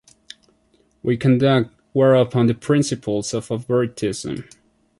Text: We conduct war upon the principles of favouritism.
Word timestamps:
We 1.03 1.15
conduct 1.15 1.69
war 1.93 2.15
upon 2.15 2.47
the 2.47 2.55
principles 2.55 3.35
of 3.35 3.45
favouritism. 3.45 4.43